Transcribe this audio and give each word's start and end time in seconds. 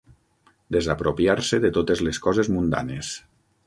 Desapropiar-se 0.75 1.61
de 1.67 1.73
totes 1.79 2.05
les 2.09 2.25
coses 2.27 2.53
mundanes. 2.57 3.17